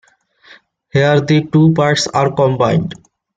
[0.91, 2.95] Here the two parts are combined.